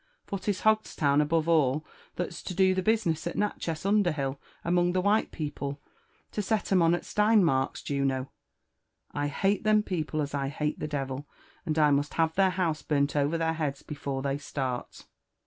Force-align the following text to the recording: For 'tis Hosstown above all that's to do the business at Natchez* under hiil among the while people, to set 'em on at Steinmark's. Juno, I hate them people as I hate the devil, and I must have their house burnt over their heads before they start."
For 0.25 0.39
'tis 0.39 0.61
Hosstown 0.61 1.21
above 1.21 1.47
all 1.47 1.85
that's 2.15 2.41
to 2.41 2.55
do 2.55 2.73
the 2.73 2.81
business 2.81 3.27
at 3.27 3.35
Natchez* 3.35 3.85
under 3.85 4.13
hiil 4.13 4.39
among 4.65 4.93
the 4.93 5.01
while 5.01 5.25
people, 5.25 5.79
to 6.31 6.41
set 6.41 6.71
'em 6.71 6.81
on 6.81 6.95
at 6.95 7.03
Steinmark's. 7.03 7.83
Juno, 7.83 8.31
I 9.11 9.27
hate 9.27 9.63
them 9.63 9.83
people 9.83 10.19
as 10.23 10.33
I 10.33 10.47
hate 10.47 10.79
the 10.79 10.87
devil, 10.87 11.27
and 11.67 11.77
I 11.77 11.91
must 11.91 12.15
have 12.15 12.33
their 12.33 12.49
house 12.49 12.81
burnt 12.81 13.15
over 13.15 13.37
their 13.37 13.53
heads 13.53 13.83
before 13.83 14.23
they 14.23 14.39
start." 14.39 15.05